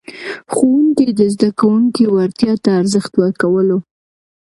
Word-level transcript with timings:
ښوونکي 0.53 1.05
د 1.19 1.21
زده 1.33 1.49
کوونکو 1.59 2.03
وړتیا 2.15 2.53
ته 2.63 2.69
ارزښت 2.81 3.11
ورکولو. 3.17 3.77